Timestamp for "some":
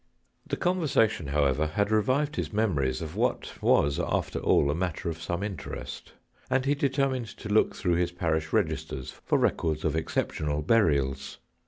5.21-5.43